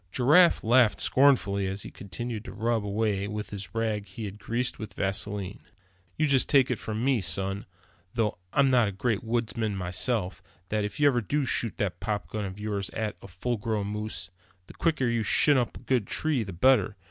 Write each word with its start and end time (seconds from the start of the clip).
Giraffe 0.11 0.63
laughed 0.63 0.99
scornfully 0.99 1.67
as 1.67 1.83
he 1.83 1.91
continued 1.91 2.43
to 2.45 2.51
rub 2.53 2.83
away 2.83 3.27
with 3.27 3.53
a 3.53 3.67
rag 3.77 4.07
he 4.07 4.25
had 4.25 4.39
greased 4.39 4.79
with 4.79 4.95
vaseline. 4.95 5.61
"You 6.17 6.25
just 6.25 6.49
take 6.49 6.71
it 6.71 6.79
from 6.79 7.05
me, 7.05 7.21
son, 7.21 7.67
though 8.15 8.39
I'm 8.51 8.71
not 8.71 8.87
a 8.87 8.91
great 8.93 9.23
woodsman 9.23 9.75
myself, 9.75 10.41
that 10.69 10.83
if 10.83 10.99
you 10.99 11.05
ever 11.05 11.21
do 11.21 11.45
shoot 11.45 11.77
that 11.77 11.99
popgun 11.99 12.45
of 12.45 12.59
yours 12.59 12.89
at 12.95 13.15
a 13.21 13.27
full 13.27 13.57
grown 13.57 13.85
moose, 13.89 14.31
the 14.65 14.73
quicker 14.73 15.07
you 15.07 15.21
shin 15.21 15.55
up 15.59 15.77
a 15.77 15.81
good 15.81 16.07
tree, 16.07 16.41
the 16.43 16.51
better. 16.51 16.95